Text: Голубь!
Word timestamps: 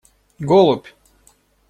Голубь! 0.49 0.87